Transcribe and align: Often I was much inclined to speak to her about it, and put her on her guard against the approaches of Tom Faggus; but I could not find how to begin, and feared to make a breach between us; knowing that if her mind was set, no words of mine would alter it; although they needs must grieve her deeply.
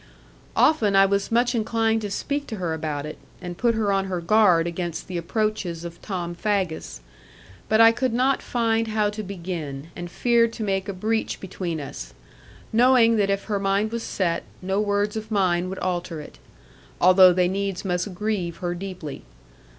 Often 0.55 0.95
I 0.95 1.05
was 1.05 1.31
much 1.31 1.53
inclined 1.53 2.01
to 2.01 2.09
speak 2.09 2.47
to 2.47 2.55
her 2.55 2.73
about 2.73 3.05
it, 3.05 3.19
and 3.39 3.55
put 3.55 3.75
her 3.75 3.91
on 3.91 4.05
her 4.05 4.19
guard 4.19 4.65
against 4.65 5.07
the 5.07 5.15
approaches 5.19 5.83
of 5.83 6.01
Tom 6.01 6.33
Faggus; 6.33 7.01
but 7.69 7.79
I 7.79 7.91
could 7.91 8.11
not 8.11 8.41
find 8.41 8.87
how 8.87 9.11
to 9.11 9.21
begin, 9.21 9.89
and 9.95 10.09
feared 10.09 10.53
to 10.53 10.63
make 10.63 10.89
a 10.89 10.93
breach 10.93 11.39
between 11.39 11.79
us; 11.79 12.15
knowing 12.73 13.17
that 13.17 13.29
if 13.29 13.43
her 13.43 13.59
mind 13.59 13.91
was 13.91 14.01
set, 14.01 14.41
no 14.59 14.81
words 14.81 15.15
of 15.15 15.29
mine 15.29 15.69
would 15.69 15.77
alter 15.77 16.19
it; 16.19 16.39
although 16.99 17.31
they 17.31 17.47
needs 17.47 17.85
must 17.85 18.11
grieve 18.15 18.57
her 18.57 18.73
deeply. 18.73 19.21